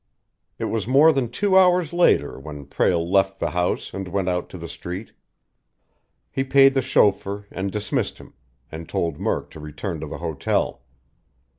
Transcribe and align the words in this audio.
It 0.57 0.65
was 0.65 0.87
more 0.87 1.13
than 1.13 1.29
two 1.29 1.55
hours 1.55 1.93
later 1.93 2.39
when 2.39 2.65
Prale 2.65 3.07
left 3.07 3.39
the 3.39 3.51
house 3.51 3.93
and 3.93 4.07
went 4.07 4.29
out 4.29 4.49
to 4.49 4.57
the 4.57 4.67
street. 4.67 5.11
He 6.31 6.43
paid 6.43 6.73
the 6.73 6.81
chauffeur 6.81 7.45
and 7.51 7.71
dismissed 7.71 8.17
him, 8.17 8.33
and 8.71 8.89
told 8.89 9.19
Murk 9.19 9.51
to 9.51 9.59
return 9.59 9.99
to 9.99 10.07
the 10.07 10.17
hotel. 10.17 10.81